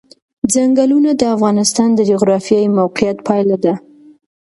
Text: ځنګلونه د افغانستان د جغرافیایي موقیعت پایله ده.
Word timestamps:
ځنګلونه 0.53 1.11
د 1.15 1.21
افغانستان 1.35 1.89
د 1.95 1.99
جغرافیایي 2.11 2.69
موقیعت 2.79 3.17
پایله 3.27 3.57
ده. 3.63 3.73